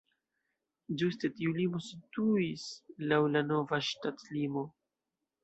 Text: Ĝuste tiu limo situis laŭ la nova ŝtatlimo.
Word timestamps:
Ĝuste 1.01 1.29
tiu 1.39 1.53
limo 1.57 1.81
situis 1.89 2.65
laŭ 3.13 3.21
la 3.35 3.45
nova 3.53 3.81
ŝtatlimo. 3.91 4.67